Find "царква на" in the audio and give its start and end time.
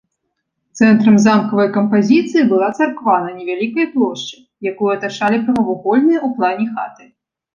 2.79-3.29